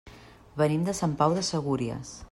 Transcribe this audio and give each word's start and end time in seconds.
Venim 0.61 0.87
de 0.89 0.95
Sant 1.01 1.15
Pau 1.21 1.37
de 1.37 1.47
Segúries. 1.53 2.19